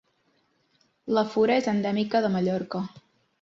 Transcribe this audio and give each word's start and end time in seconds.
La 1.17 1.25
fura 1.33 1.59
és 1.63 1.69
endèmica 1.75 2.23
de 2.25 2.33
Mallorca. 2.37 2.83